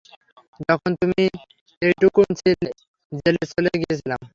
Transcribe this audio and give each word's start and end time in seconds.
যখন 0.69 0.91
তুমি 1.01 1.21
এইটুকুন 1.81 2.29
ছিলে, 2.39 2.69
জেলে 3.11 3.43
চলে 3.51 3.71
গিয়েছিলাম। 3.81 4.21